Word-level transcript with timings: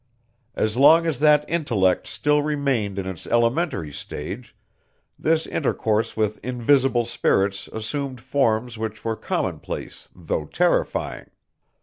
As 0.55 0.77
long 0.77 1.05
as 1.05 1.19
that 1.19 1.45
intellect 1.47 2.07
still 2.07 2.41
remained 2.41 2.97
in 2.97 3.05
its 3.05 3.27
elementary 3.27 3.91
stage, 3.93 4.55
this 5.19 5.45
intercourse 5.45 6.17
with 6.17 6.43
invisible 6.43 7.05
spirits 7.05 7.67
assumed 7.71 8.19
forms 8.19 8.79
which 8.79 9.05
were 9.05 9.15
commonplace 9.15 10.09
though 10.15 10.45
terrifying. 10.45 11.29